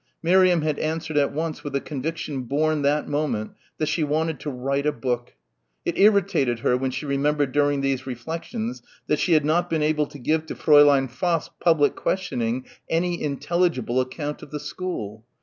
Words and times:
Miriam 0.23 0.63
had 0.63 0.79
answered 0.79 1.15
at 1.15 1.31
once 1.31 1.63
with 1.63 1.75
a 1.75 1.79
conviction 1.79 2.41
born 2.41 2.81
that 2.81 3.07
moment 3.07 3.51
that 3.77 3.85
she 3.85 4.03
wanted 4.03 4.39
to 4.39 4.49
"write 4.49 4.87
a 4.87 4.91
book." 4.91 5.35
It 5.85 5.95
irritated 5.95 6.61
her 6.61 6.75
when 6.75 6.89
she 6.89 7.05
remembered 7.05 7.51
during 7.51 7.81
these 7.81 8.07
reflections 8.07 8.81
that 9.05 9.19
she 9.19 9.33
had 9.33 9.45
not 9.45 9.69
been 9.69 9.83
able 9.83 10.07
to 10.07 10.17
give 10.17 10.47
to 10.47 10.55
Fräulein 10.55 11.07
Pfaff's 11.07 11.51
public 11.59 11.95
questioning 11.95 12.65
any 12.89 13.21
intelligible 13.21 14.01
account 14.01 14.41
of 14.41 14.49
the 14.49 14.59
school. 14.59 15.23